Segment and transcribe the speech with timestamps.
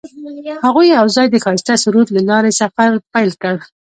[0.65, 3.55] هغوی یوځای د ښایسته سرود له لارې سفر پیل کړ.